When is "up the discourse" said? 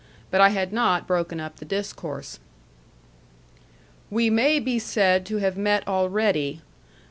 1.39-2.39